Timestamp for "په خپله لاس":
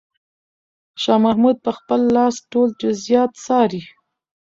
1.65-2.35